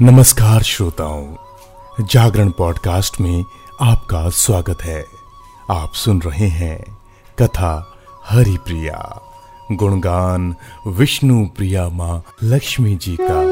नमस्कार 0.00 0.62
श्रोताओं, 0.62 1.34
जागरण 2.00 2.50
पॉडकास्ट 2.50 3.20
में 3.20 3.44
आपका 3.80 4.28
स्वागत 4.28 4.82
है। 4.82 5.06
आप 5.70 5.92
सुन 5.94 6.22
रहे 6.22 6.46
हैं 6.46 6.98
कथा 7.38 7.94
हरि 8.26 8.56
प्रिया 8.56 9.20
गुणगान 9.72 10.56
विष्णु 10.86 11.46
प्रिया 11.46 11.88
माँ 11.88 12.22
लक्ष्मी 12.42 12.96
जी 12.96 13.16
का। 13.20 13.42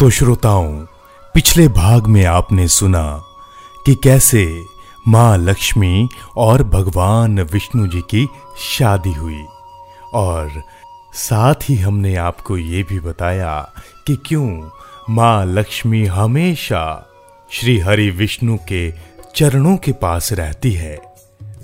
तो 0.00 0.10
श्रोताओं, 0.10 0.72
पिछले 1.34 1.68
भाग 1.68 2.06
में 2.06 2.24
आपने 2.24 2.68
सुना 2.68 3.24
कि 3.86 3.94
कैसे 3.94 4.64
माँ 5.08 5.38
लक्ष्मी 5.38 6.08
और 6.36 6.62
भगवान 6.62 7.40
विष्णु 7.40 7.86
जी 7.86 8.00
की 8.00 8.28
शादी 8.58 9.12
हुई। 9.12 9.44
और 10.14 10.62
साथ 11.14 11.54
ही 11.62 11.76
हमने 11.76 12.16
आपको 12.16 12.58
ये 12.58 12.82
भी 12.82 13.00
बताया 13.00 13.72
कि 14.06 14.16
क्यों 14.26 14.70
माँ 15.10 15.46
लक्ष्मी 15.46 16.06
हमेशा 16.06 17.08
श्री 17.50 17.78
हरि 17.78 18.10
विष्णु 18.10 18.58
के 18.68 18.94
चरणों 19.36 19.76
के 19.76 19.92
पास 19.92 20.32
रहती 20.32 20.72
है। 20.72 20.98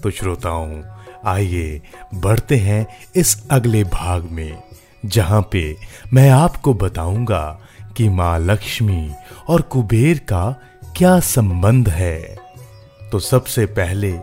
तो 0.03 0.11
श्रोताओं, 0.11 0.83
आइए 1.27 1.83
बढ़ते 2.15 2.57
हैं 2.57 2.87
इस 3.17 3.49
अगले 3.51 3.85
भाग 3.85 4.25
में, 4.25 4.63
जहाँ 5.07 5.49
पे 5.53 5.77
मैं 6.13 6.31
आपको 6.31 6.75
बताऊँगा 6.75 7.61
कि 7.97 8.09
माँ 8.09 8.39
लक्ष्मी 8.39 9.13
और 9.49 9.63
कुबेर 9.63 10.19
का 10.19 10.61
क्या 10.97 11.21
संबंध 11.21 11.89
है। 11.89 12.44
तो 13.15 13.21
सबसे 13.21 13.67
पहले 13.67 14.19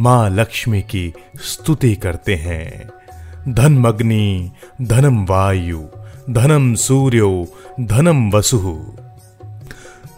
माँ 0.00 0.30
लक्ष्मी 0.30 0.82
की 0.82 1.12
स्तुति 1.36 1.94
करते 1.94 2.34
हैं। 2.34 2.90
धनमग्नि, 3.54 4.50
धनम 4.82 5.26
वायु, 5.26 5.82
धनम 6.30 6.74
सूर्यो, 6.74 7.46
धनम 7.80 8.30
वसु। 8.30 8.86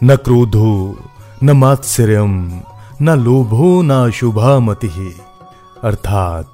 न 0.05 0.17
क्रोधो, 0.17 0.99
न 1.43 1.51
मात्सर्यम, 1.51 2.61
न 3.03 3.11
लोभो, 3.11 3.83
न 3.83 4.11
शुभामति। 4.11 5.17
अर्थात 5.85 6.53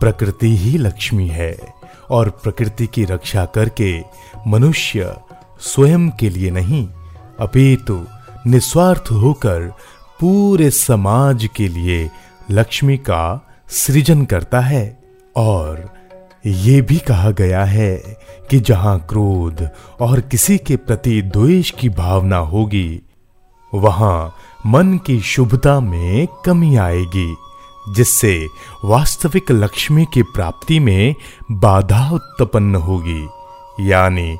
प्रकृति 0.00 0.56
ही 0.56 0.78
लक्ष्मी 0.78 1.28
है 1.28 1.58
और 2.10 2.30
प्रकृति 2.30 2.86
की 2.86 3.04
रक्षा 3.04 3.44
करके 3.44 4.02
मनुष्य 4.46 5.16
स्वयं 5.60 6.10
के 6.10 6.30
लिए 6.30 6.50
नहीं, 6.50 6.88
अपितु 7.40 8.04
निस्वार्थ 8.46 9.04
होकर 9.12 9.72
पूरे 10.20 10.70
समाज 10.70 11.48
के 11.56 11.68
लिए 11.68 12.10
लक्ष्मी 12.50 12.96
का 12.96 13.48
सृजन 13.68 14.24
करता 14.24 14.60
है। 14.60 15.02
और 15.36 15.94
ये 16.46 16.80
भी 16.80 16.98
कहा 16.98 17.30
गया 17.30 17.64
है 17.64 17.96
कि 18.50 18.60
जहाँ 18.60 19.06
क्रोध 19.08 19.68
और 20.00 20.20
किसी 20.20 20.58
के 20.58 20.76
प्रति 20.76 21.22
द्वेष 21.22 21.70
की 21.70 21.88
भावना 21.88 22.36
होगी, 22.36 23.00
वहाँ 23.74 24.34
मन 24.66 24.98
की 24.98 25.20
शुभता 25.20 25.80
में 25.80 26.28
कमी 26.44 26.76
आएगी, 26.76 27.34
जिससे 27.88 28.46
वास्तविक 28.84 29.50
लक्ष्मी 29.50 30.06
की 30.14 30.22
प्राप्ति 30.22 30.78
में 30.78 31.14
बाधा 31.50 32.10
उत्पन्न 32.10 32.74
होगी। 32.74 33.28
यानी 33.80 34.38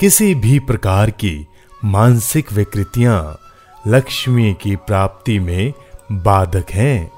किसी 0.00 0.34
भी 0.34 0.58
प्रकार 0.58 1.10
की 1.10 1.46
मानसिक 1.84 2.52
विकृतियाँ 2.52 3.38
लक्ष्मी 3.86 4.56
की 4.62 4.76
प्राप्ति 4.76 5.38
में 5.38 5.72
बाधक 6.12 6.70
हैं। 6.70 7.10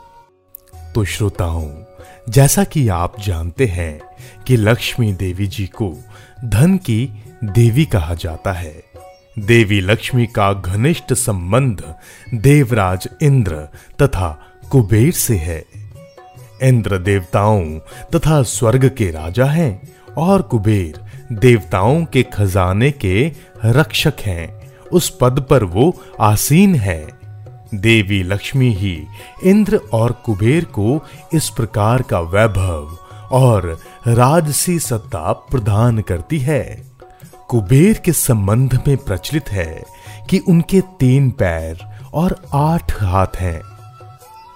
तो 0.93 1.05
श्रोताओं, 1.05 1.71
जैसा 2.29 2.65
कि 2.65 2.89
आप 2.89 3.21
जानते 3.21 3.67
हैं 3.67 4.01
कि 4.47 4.57
लक्ष्मी 4.57 5.13
देवी 5.13 5.47
जी 5.47 5.67
को 5.67 5.95
धन 6.45 6.77
की 6.77 7.25
देवी 7.45 7.85
कहा 7.85 8.15
जाता 8.15 8.53
है। 8.53 8.85
देवी 9.39 9.81
लक्ष्मी 9.81 10.27
का 10.27 10.53
घनिष्ठ 10.53 11.13
संबंध 11.13 11.95
देवराज 12.35 13.09
इंद्र 13.23 13.55
तथा 14.03 14.47
कुबेर 14.71 15.13
से 15.13 15.37
है। 15.37 15.65
इंद्र 16.63 16.99
देवताओं 16.99 17.65
तथा 18.15 18.43
स्वर्ग 18.43 18.89
के 18.89 19.11
राजा 19.11 19.45
हैं 19.45 19.95
और 20.19 20.43
कुबेर 20.43 21.01
देवताओं 21.33 22.05
के 22.05 22.23
खजाने 22.23 22.91
के 22.91 23.33
रक्षक 23.65 24.15
हैं। 24.21 24.58
उस 24.93 25.19
पद 25.21 25.47
पर 25.51 25.65
वो 25.65 26.03
आसीन 26.21 26.75
है। 26.75 27.19
देवी 27.75 28.23
लक्ष्मी 28.23 28.73
ही 28.73 29.07
इंद्र 29.45 29.77
और 29.93 30.13
कुबेर 30.13 30.65
को 30.65 31.07
इस 31.35 31.49
प्रकार 31.49 32.03
का 32.03 32.21
वैभव 32.21 32.99
और 33.31 33.79
राजसी 34.07 34.79
सत्ता 34.79 35.33
प्रदान 35.33 36.01
करती 36.01 36.39
है। 36.39 36.83
कुबेर 37.49 37.99
के 38.05 38.13
संबंध 38.13 38.83
में 38.87 38.97
प्रचलित 38.97 39.49
है 39.49 39.85
कि 40.31 40.39
उनके 40.39 40.81
तीन 40.81 41.31
पैर 41.31 41.79
और 42.15 42.43
आठ 42.55 43.03
हाथ 43.03 43.37
हैं। 43.37 43.61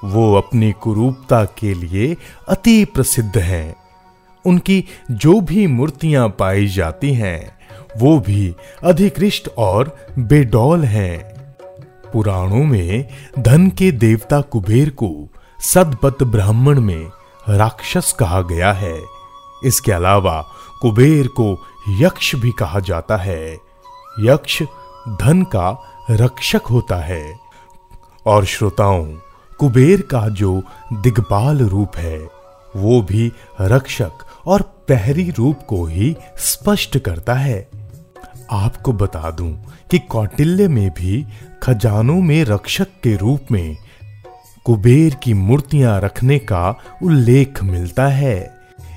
वो 0.04 0.34
अपनी 0.34 0.72
कुरूपता 0.72 1.44
के 1.44 1.74
लिए 1.74 2.16
अति 2.48 2.84
प्रसिद्ध 2.84 3.38
हैं। 3.38 3.76
उनकी 4.44 4.84
जो 5.10 5.40
भी 5.40 5.66
मूर्तियाँ 5.66 6.28
पाई 6.28 6.66
जाती 6.66 7.14
हैं 7.14 7.61
वो 7.96 8.18
भी 8.20 8.56
अधिकृष्ट 8.84 9.48
और 9.58 9.96
बेडौल 10.18 10.84
हैं। 10.84 11.32
पुराणों 12.12 12.64
में 12.64 13.08
धन 13.38 13.68
के 13.68 13.90
देवता 13.92 14.40
कुबेर 14.40 14.90
को 14.90 15.28
सदपत 15.60 16.22
ब्राह्मण 16.22 16.80
में 16.80 17.08
राक्षस 17.48 18.12
कहा 18.12 18.42
गया 18.42 18.72
है। 18.72 19.00
इसके 19.64 19.92
अलावा 19.92 20.46
कुबेर 20.80 21.26
को 21.26 21.66
यक्ष 21.88 22.34
भी 22.34 22.52
कहा 22.52 22.80
जाता 22.80 23.16
है। 23.16 23.58
यक्ष 24.20 24.62
धन 25.08 25.42
का 25.42 25.82
रक्षक 26.10 26.60
होता 26.70 26.96
है। 26.96 27.38
और 28.26 28.44
श्रोताओं, 28.44 29.04
कुबेर 29.58 30.00
का 30.00 30.28
जो 30.28 30.62
दिग्पाल 30.92 31.58
रूप 31.58 31.96
है, 31.96 32.18
वो 32.76 33.02
भी 33.02 33.32
रक्षक 33.60 34.10
और 34.46 34.62
प्रहरी 34.62 35.30
रूप 35.30 35.58
को 35.68 35.84
ही 35.84 36.16
स्पष्ट 36.36 36.98
करता 36.98 37.34
है। 37.34 37.81
आपको 38.52 38.92
बता 38.92 39.30
दूँ 39.30 39.72
कि 39.90 39.98
कौटिल्य 39.98 40.68
में 40.68 40.90
भी 40.90 41.26
खजानों 41.62 42.20
में 42.20 42.44
रक्षक 42.44 42.84
के 42.84 43.16
रूप 43.16 43.40
में 43.52 43.76
कुबेर 44.64 45.14
की 45.14 45.34
मूर्तियाँ 45.34 46.00
रखने 46.00 46.38
का 46.38 46.74
उल्लेख 47.02 47.62
मिलता 47.62 48.06
है। 48.06 48.54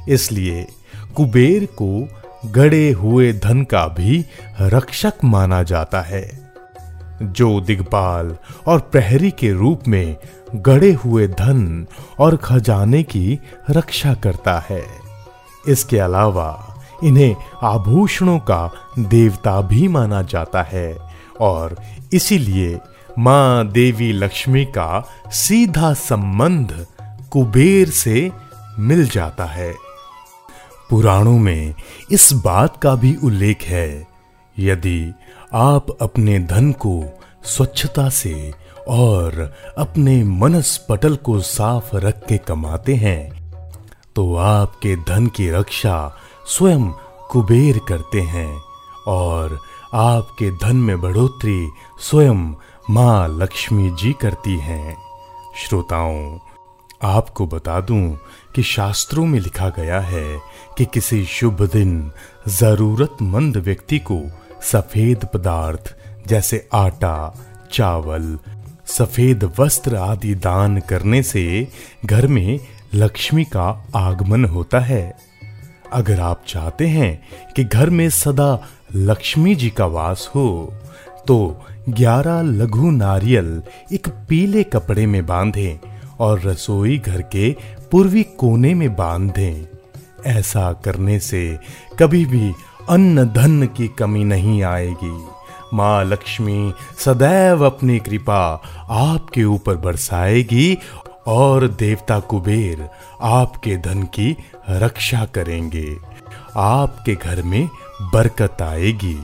इसलिए 0.09 0.67
कुबेर 1.15 1.65
को 1.65 2.07
गड़े 2.45 2.91
हुए 2.91 3.33
धन 3.33 3.63
का 3.63 3.87
भी 3.87 4.25
रक्षक 4.61 5.13
माना 5.23 5.63
जाता 5.63 6.01
है। 6.01 6.51
जो 7.23 7.61
दिग्पाल 7.61 8.37
और 8.67 8.79
प्रहरी 8.79 9.31
के 9.31 9.51
रूप 9.51 9.87
में 9.87 10.15
गड़े 10.55 10.91
हुए 10.91 11.27
धन 11.27 11.87
और 12.19 12.35
खजाने 12.35 13.03
की 13.03 13.39
रक्षा 13.69 14.13
करता 14.13 14.65
है। 14.69 14.85
इसके 15.67 15.99
अलावा 15.99 16.74
इन्हें 17.03 17.35
आभूषणों 17.63 18.39
का 18.39 18.69
देवता 18.99 19.59
भी 19.61 19.87
माना 19.87 20.21
जाता 20.21 20.61
है। 20.63 20.97
और 21.41 21.75
इसीलिए 22.13 22.79
माँ 23.19 23.67
देवी 23.67 24.11
लक्ष्मी 24.13 24.65
का 24.65 25.03
सीधा 25.31 25.93
संबंध 25.93 26.85
कुबेर 27.31 27.89
से 27.89 28.31
मिल 28.79 29.07
जाता 29.09 29.45
है। 29.45 29.73
पुराणों 30.89 31.37
में 31.39 31.73
इस 32.11 32.33
बात 32.33 32.77
का 32.77 32.95
भी 32.95 33.15
उल्लेख 33.23 33.63
है, 33.63 34.07
यदि 34.59 35.13
आप 35.53 35.97
अपने 36.01 36.39
धन 36.39 36.71
को 36.71 37.03
स्वच्छता 37.43 38.09
से 38.09 38.53
और 38.87 39.53
अपने 39.77 40.23
मनस 40.23 40.77
पटल 40.89 41.15
को 41.15 41.39
साफ़ 41.39 41.95
रख 41.95 42.25
के 42.25 42.37
कमाते 42.37 42.95
हैं 42.95 43.45
तो 44.15 44.35
आपके 44.35 44.95
धन 44.95 45.27
की 45.27 45.49
रक्षा 45.49 45.97
स्वयं 46.47 46.91
कुबेर 47.29 47.79
करते 47.87 48.21
हैं 48.21 48.61
और 49.07 49.59
आपके 49.93 50.51
धन 50.51 50.75
में 50.75 51.01
बढ़ोतरी 51.01 51.69
स्वयं 51.99 52.53
माँ 52.89 53.27
लक्ष्मी 53.27 53.89
जी 53.91 54.13
करती 54.13 54.57
हैं। 54.57 54.97
श्रोताओं, 55.57 56.37
आपको 57.03 57.47
बता 57.47 57.79
दूँ 57.81 58.17
कि 58.55 58.63
शास्त्रों 58.63 59.25
में 59.25 59.39
लिखा 59.39 59.69
गया 59.69 59.99
है 59.99 60.39
कि 60.77 60.85
किसी 60.85 61.25
शुभ 61.25 61.61
दिन 61.61 62.11
जरूरतमंद 62.47 63.57
व्यक्ति 63.57 63.99
को 63.99 64.21
सफ़ेद 64.61 65.25
पदार्थ 65.33 65.95
जैसे 66.27 66.67
आटा, 66.73 67.35
चावल, 67.71 68.37
सफ़ेद 68.85 69.51
वस्त्र 69.59 69.95
आदि 69.95 70.35
दान 70.35 70.79
करने 70.79 71.23
से 71.23 71.67
घर 72.05 72.27
में 72.27 72.59
लक्ष्मी 72.93 73.43
का 73.43 73.87
आगमन 73.95 74.45
होता 74.45 74.79
है। 74.79 75.34
अगर 75.95 76.19
आप 76.19 76.43
चाहते 76.47 76.87
हैं 76.87 77.27
कि 77.55 77.63
घर 77.63 77.89
में 77.89 78.09
सदा 78.09 78.67
लक्ष्मी 78.95 79.55
जी 79.55 79.69
का 79.69 79.85
वास 79.85 80.29
हो 80.35 80.73
तो 81.27 81.61
ग्यारह 81.89 82.41
लघु 82.41 82.91
नारियल 82.91 83.63
एक 83.93 84.07
पीले 84.29 84.63
कपड़े 84.63 85.05
में 85.05 85.25
बांधें 85.25 85.89
और 86.19 86.41
रसोई 86.41 86.97
घर 86.97 87.21
के 87.21 87.55
पूर्वी 87.91 88.23
कोने 88.23 88.73
में 88.73 88.95
बाँध। 88.95 89.67
ऐसा 90.25 90.73
करने 90.73 91.19
से 91.19 91.59
कभी 91.99 92.25
भी 92.25 92.53
अन्न 92.89 93.25
धन 93.25 93.67
की 93.67 93.87
कमी 93.87 94.23
नहीं 94.23 94.63
आएगी। 94.63 95.25
माँ 95.73 96.03
लक्ष्मी 96.05 96.73
सदैव 97.05 97.65
अपनी 97.65 97.99
कृपा 97.99 98.61
आपके 98.89 99.43
ऊपर 99.43 99.75
बरसाएगी 99.75 100.77
और 101.27 101.67
देवता 101.69 102.19
कुबेर 102.19 102.87
आपके 103.21 103.77
धन 103.77 104.03
की 104.15 104.35
रक्षा 104.69 105.25
करेंगे। 105.25 105.95
आपके 106.55 107.15
घर 107.15 107.41
में 107.41 107.67
बरकत 108.13 108.61
आएगी। 108.61 109.17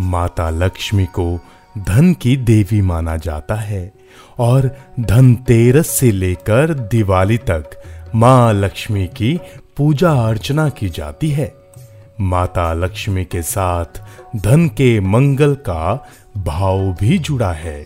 माता 0.00 0.48
लक्ष्मी 0.50 1.06
को 1.06 1.38
धन 1.78 2.12
की 2.12 2.36
देवी 2.36 2.80
माना 2.82 3.16
जाता 3.16 3.54
है 3.54 3.92
और 4.38 4.70
धनतेरस 5.00 5.88
से 5.88 6.10
लेकर 6.10 6.74
दिवाली 6.74 7.38
तक 7.38 7.80
माँ 8.14 8.52
लक्ष्मी 8.54 9.06
की 9.06 9.38
पूजा 9.76 10.12
अर्चना 10.28 10.68
की 10.68 10.88
जाती 10.88 11.30
है। 11.30 11.52
माता 12.20 12.72
लक्ष्मी 12.72 13.24
के 13.24 13.42
साथ 13.42 14.00
धन 14.36 14.66
के 14.68 14.98
मंगल 15.00 15.54
का 15.54 16.06
भाव 16.36 16.78
भी 17.00 17.18
जुड़ा 17.18 17.52
है, 17.52 17.84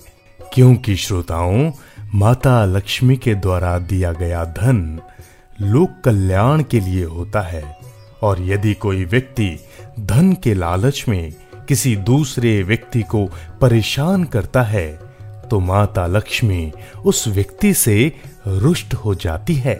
क्योंकि 0.52 0.96
श्रोताओं 0.96 1.70
माता 2.14 2.64
लक्ष्मी 2.64 3.16
के 3.16 3.34
द्वारा 3.34 3.78
दिया 3.78 4.12
गया 4.12 4.44
धन 4.44 5.00
लोक 5.60 5.94
कल्याण 6.04 6.62
के 6.62 6.80
लिए 6.80 7.04
होता 7.04 7.40
है। 7.40 7.62
और 8.22 8.40
यदि 8.40 8.74
कोई 8.74 9.04
व्यक्ति 9.04 9.48
धन 10.00 10.32
के 10.32 10.54
लालच 10.54 11.04
में 11.08 11.32
किसी 11.68 11.94
दूसरे 11.96 12.62
व्यक्ति 12.62 13.02
को 13.02 13.24
परेशान 13.60 14.24
करता 14.24 14.62
है 14.62 14.86
तो 15.50 15.60
माता 15.60 16.06
लक्ष्मी 16.06 16.72
उस 17.04 17.26
व्यक्ति 17.28 17.72
से 17.74 17.96
रुष्ट 18.46 18.94
हो 18.94 19.14
जाती 19.14 19.54
है। 19.54 19.78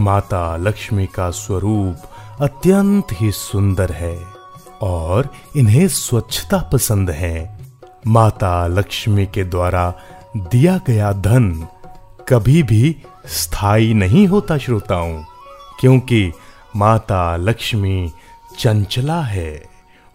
माता 0.00 0.56
लक्ष्मी 0.56 1.06
का 1.06 1.30
स्वरूप 1.30 2.42
अत्यंत 2.42 3.06
ही 3.12 3.32
सुंदर 3.32 3.92
है 3.92 4.16
और 4.82 5.32
इन्हें 5.56 5.86
स्वच्छता 5.88 6.58
पसंद 6.72 7.10
है। 7.10 7.58
माता 8.06 8.66
लक्ष्मी 8.66 9.26
के 9.26 9.44
द्वारा 9.44 9.92
दिया 10.36 10.80
गया 10.86 11.12
धन 11.12 11.68
कभी 12.28 12.62
भी 12.62 12.96
स्थायी 13.26 13.94
नहीं 13.94 14.26
होता, 14.28 14.58
श्रोताओं, 14.58 15.22
क्योंकि 15.80 16.32
माता 16.76 17.36
लक्ष्मी 17.36 18.12
चंचला 18.58 19.20
है 19.22 19.62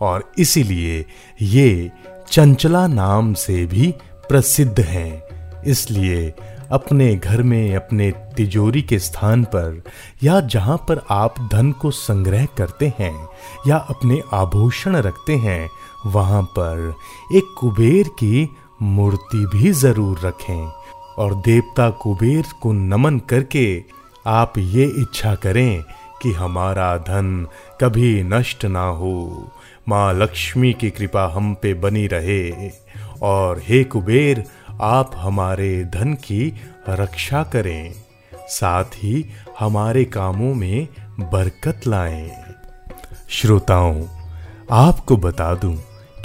और 0.01 0.31
इसीलिए 0.37 1.05
ये 1.41 1.91
चंचला 2.31 2.87
नाम 2.87 3.33
से 3.33 3.65
भी 3.65 3.93
प्रसिद्ध 4.29 4.79
हैं। 4.79 5.23
इसलिए 5.63 6.33
अपने 6.71 7.15
घर 7.15 7.43
में, 7.43 7.75
अपने 7.75 8.11
तिजोरी 8.11 8.81
के 8.81 8.99
स्थान 8.99 9.43
पर 9.43 9.83
या 10.23 10.39
जहाँ 10.39 10.77
पर 10.77 11.05
आप 11.09 11.35
धन 11.51 11.71
को 11.71 11.91
संग्रह 11.91 12.45
करते 12.45 12.93
हैं 12.99 13.29
या 13.67 13.77
अपने 13.77 14.21
आभूषण 14.33 14.95
रखते 14.95 15.35
हैं, 15.35 15.69
वहाँ 16.05 16.41
पर 16.43 16.93
एक 17.35 17.55
कुबेर 17.57 18.07
की 18.07 18.49
मूर्ति 18.79 19.45
भी 19.47 19.71
ज़रूर 19.73 20.19
रखें 20.19 20.65
और 21.17 21.35
देवता 21.35 21.89
कुबेर 22.01 22.45
को 22.61 22.71
नमन 22.73 23.19
करके 23.19 23.83
आप 24.27 24.57
ये 24.57 24.85
इच्छा 25.01 25.33
करें 25.35 25.83
कि 26.21 26.31
हमारा 26.31 26.95
धन 26.97 27.47
कभी 27.81 28.23
नष्ट 28.23 28.65
ना 28.65 28.85
हो। 28.91 29.51
माँ 29.89 30.13
लक्ष्मी 30.13 30.73
की 30.73 30.89
कृपा 30.89 31.25
हम 31.27 31.53
पे 31.53 31.73
बनी 31.73 32.05
रहे 32.07 32.69
और 33.21 33.61
हे 33.63 33.83
कुबेर, 33.83 34.43
आप 34.81 35.11
हमारे 35.15 35.83
धन 35.85 36.13
की 36.23 36.47
रक्षा 36.89 37.43
करें, 37.43 37.93
साथ 38.49 38.95
ही 38.95 39.25
हमारे 39.59 40.03
कामों 40.05 40.53
में 40.53 40.87
बरकत 41.21 41.87
लाएँ। 41.87 42.29
श्रोताओं, 43.29 44.03
आपको 44.71 45.17
बता 45.17 45.53
दूँ 45.55 45.75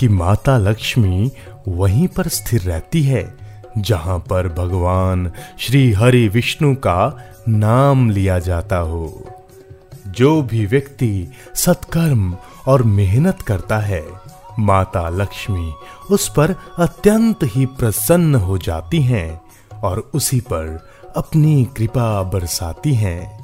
कि 0.01 0.09
माता 0.09 0.59
लक्ष्मी 0.59 1.33
वहीं 1.69 2.09
पर 2.09 2.29
स्थिर 2.29 2.61
रहती 2.61 3.03
है, 3.03 3.37
जहाँ 3.79 4.19
पर 4.19 4.49
भगवान 4.49 5.33
श्री 5.59 5.93
हरि 5.93 6.29
विष्णु 6.29 6.75
का 6.75 7.29
नाम 7.49 8.11
लिया 8.11 8.39
जाता 8.39 8.77
हो। 8.77 9.25
जो 10.07 10.43
भी 10.43 10.67
व्यक्ति 10.67 11.33
सत्कर्म 11.55 12.37
और 12.67 12.83
मेहनत 12.83 13.43
करता 13.43 13.79
है, 13.79 14.07
माता 14.59 15.09
लक्ष्मी 15.09 15.73
उस 16.11 16.29
पर 16.29 16.55
अत्यंत 16.79 17.37
ही 17.43 17.67
प्रसन्न 17.67 18.35
हो 18.35 18.59
जाती 18.59 19.03
हैं 19.03 19.41
और 19.83 20.11
उसी 20.15 20.41
पर 20.41 20.89
अपनी 21.17 21.65
कृपा 21.77 22.23
बरसाती 22.23 22.95
हैं। 22.95 23.41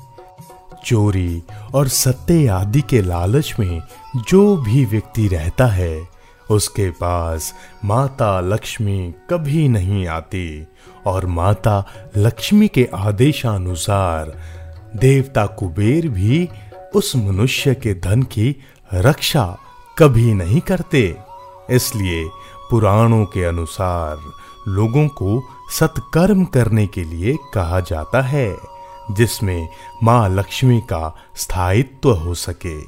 चोरी 0.84 1.42
और 1.74 1.88
सत्य 1.88 2.46
आदि 2.46 2.80
के 2.80 3.02
लालच 3.02 3.56
में 3.60 3.82
जो 4.28 4.56
भी 4.56 4.84
व्यक्ति 4.84 5.28
रहता 5.28 5.66
है 5.66 6.15
उसके 6.50 6.90
पास 6.90 7.54
माता 7.84 8.40
लक्ष्मी 8.40 9.14
कभी 9.30 9.68
नहीं 9.68 10.06
आती 10.06 10.66
और 11.06 11.26
माता 11.26 11.84
लक्ष्मी 12.16 12.68
के 12.68 12.88
आदेशानुसार 12.94 14.32
देवता 14.96 15.46
कुबेर 15.46 16.08
भी 16.08 16.48
उस 16.94 17.16
मनुष्य 17.16 17.74
के 17.74 17.94
धन 17.94 18.22
की 18.22 18.56
रक्षा 18.94 19.58
कभी 19.98 20.34
नहीं 20.34 20.60
करते। 20.60 21.16
इसलिए 21.70 22.28
पुराणों 22.70 23.24
के 23.24 23.44
अनुसार 23.44 24.18
लोगों 24.68 25.08
को 25.08 25.42
सत्कर्म 25.70 26.44
करने 26.44 26.86
के 26.86 27.04
लिए 27.04 27.36
कहा 27.54 27.80
जाता 27.80 28.20
है, 28.20 28.56
जिसमें 29.10 29.68
माँ 30.02 30.28
लक्ष्मी 30.28 30.80
का 30.80 31.16
स्थायित्व 31.36 32.12
हो 32.12 32.34
सके। 32.34 32.78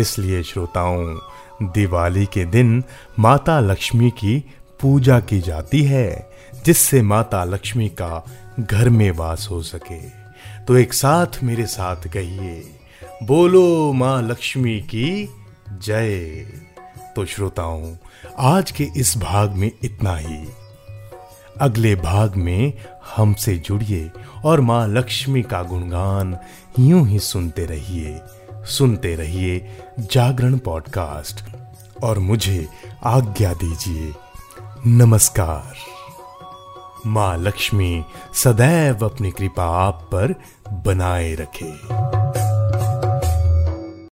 इसलिए 0.00 0.42
श्रोताओं 0.42 1.18
दिवाली 1.62 2.26
के 2.26 2.44
दिन 2.44 2.84
माता 3.18 3.60
लक्ष्मी 3.60 4.10
की 4.10 4.44
पूजा 4.80 5.20
की 5.20 5.40
जाती 5.40 5.82
है, 5.82 6.30
जिससे 6.64 7.02
माता 7.02 7.44
लक्ष्मी 7.44 7.88
का 7.88 8.24
घर 8.60 8.88
में 8.88 9.10
वास 9.10 9.48
हो 9.50 9.62
सके। 9.62 10.00
तो 10.64 10.76
एक 10.76 10.92
साथ 10.92 11.26
मेरे 11.42 11.66
साथ 11.66 11.96
कहिए, 11.96 12.74
बोलो 13.22 13.92
माँ 13.92 14.22
लक्ष्मी 14.22 14.80
की 14.80 15.34
जय। 15.72 16.18
तो 17.16 17.24
श्रोताओं, 17.24 17.96
आज 18.38 18.70
के 18.70 18.88
इस 18.96 19.18
भाग 19.18 19.52
में 19.52 19.70
इतना 19.82 20.16
ही। 20.16 20.48
अगले 21.60 21.94
भाग 21.94 22.36
में 22.36 22.72
हमसे 23.16 23.56
जुड़िए 23.56 24.10
और 24.44 24.60
माँ 24.60 24.88
लक्ष्मी 24.88 25.42
का 25.42 25.62
गुणगान 25.62 26.38
यूँ 26.78 27.08
ही 27.08 27.18
सुनते 27.18 27.64
रहिए 27.66 28.20
सुनते 28.66 29.14
रहिए 29.16 29.76
जागरण 30.00 30.58
पॉडकास्ट। 30.58 31.57
और 32.02 32.18
मुझे 32.18 32.68
आज्ञा 33.04 33.52
दीजिए। 33.52 34.14
नमस्कार। 34.86 35.74
माँ 37.06 37.38
लक्ष्मी 37.38 38.04
सदैव 38.34 39.04
अपनी 39.04 39.30
कृपा 39.30 39.64
आप 39.64 40.08
पर 40.14 40.34
बनाए 40.72 41.34
रखे। 41.34 41.72